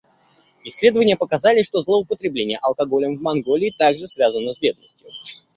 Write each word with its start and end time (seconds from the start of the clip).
Исследования 0.63 1.15
показали, 1.15 1.61
что 1.61 1.81
злоупотребление 1.83 2.57
алкоголем 2.59 3.19
в 3.19 3.21
Монголии 3.21 3.69
также 3.77 4.07
связано 4.07 4.51
с 4.51 4.57
бедностью. 4.57 5.07